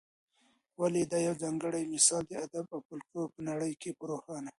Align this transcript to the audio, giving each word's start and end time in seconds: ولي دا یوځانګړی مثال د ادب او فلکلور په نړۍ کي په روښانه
ولي 0.79 1.03
دا 1.11 1.17
یوځانګړی 1.27 1.83
مثال 1.93 2.23
د 2.27 2.31
ادب 2.45 2.65
او 2.73 2.79
فلکلور 2.87 3.27
په 3.35 3.41
نړۍ 3.49 3.73
کي 3.81 3.91
په 3.97 4.03
روښانه 4.11 4.49